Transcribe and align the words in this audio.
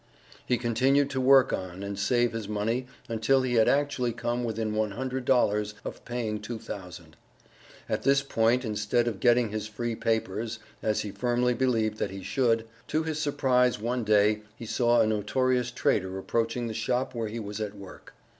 He 0.47 0.57
continued 0.57 1.11
to 1.11 1.21
work 1.21 1.53
on 1.53 1.83
and 1.83 1.99
save 1.99 2.31
his 2.31 2.47
money 2.47 2.87
until 3.07 3.43
he 3.43 3.53
had 3.53 3.67
actually 3.69 4.11
come 4.13 4.43
within 4.43 4.73
one 4.73 4.89
hundred 4.93 5.25
dollars 5.25 5.75
of 5.85 6.03
paying 6.05 6.41
two 6.41 6.57
thousand. 6.57 7.15
At 7.87 8.01
this 8.01 8.23
point 8.23 8.65
instead 8.65 9.07
of 9.07 9.19
getting 9.19 9.49
his 9.49 9.67
free 9.67 9.95
papers, 9.95 10.57
as 10.81 11.01
he 11.01 11.11
firmly 11.11 11.53
believed 11.53 11.99
that 11.99 12.09
he 12.09 12.23
should, 12.23 12.65
to 12.87 13.03
his 13.03 13.19
surprise 13.21 13.79
one 13.79 14.03
day 14.03 14.41
he 14.55 14.65
saw 14.65 15.01
a 15.01 15.05
notorious 15.05 15.69
trader 15.69 16.17
approaching 16.17 16.65
the 16.65 16.73
shop 16.73 17.13
where 17.13 17.27
he 17.27 17.39
was 17.39 17.61
at 17.61 17.75
work. 17.77 18.15